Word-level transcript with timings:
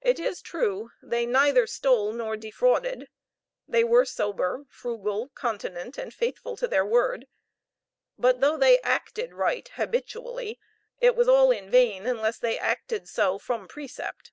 It 0.00 0.18
is 0.18 0.40
true, 0.40 0.90
they 1.02 1.26
neither 1.26 1.66
stole 1.66 2.14
nor 2.14 2.34
defrauded; 2.34 3.10
they 3.68 3.84
were 3.84 4.06
sober, 4.06 4.64
frugal, 4.70 5.28
continent, 5.34 5.98
and 5.98 6.14
faithful 6.14 6.56
to 6.56 6.66
their 6.66 6.86
word; 6.86 7.26
but 8.16 8.40
though 8.40 8.56
they 8.56 8.80
acted 8.80 9.34
right 9.34 9.68
habitually, 9.74 10.58
it 10.98 11.14
was 11.14 11.28
all 11.28 11.50
in 11.50 11.68
vain, 11.68 12.06
unless 12.06 12.38
they 12.38 12.58
acted 12.58 13.06
so 13.06 13.38
from 13.38 13.68
precept. 13.68 14.32